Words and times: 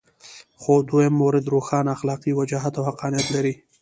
خو 0.61 0.73
دویم 0.89 1.13
مورد 1.21 1.45
روښانه 1.53 1.89
اخلاقي 1.95 2.31
وجاهت 2.35 2.73
او 2.79 2.83
حقانیت 2.89 3.27
لري. 3.35 3.53